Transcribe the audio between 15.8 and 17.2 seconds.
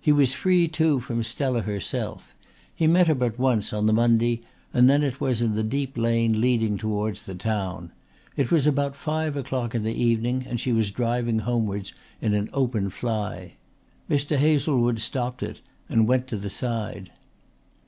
and went to the side.